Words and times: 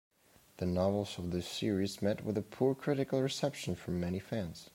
The 0.57 0.65
novels 0.65 1.19
of 1.19 1.29
this 1.29 1.45
series 1.47 2.01
met 2.01 2.25
with 2.25 2.35
a 2.35 2.41
poor 2.41 2.73
critical 2.73 3.21
reception 3.21 3.75
from 3.75 3.99
many 3.99 4.17
fans. 4.17 4.69